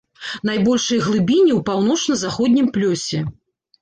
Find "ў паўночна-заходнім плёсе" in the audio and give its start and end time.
1.57-3.19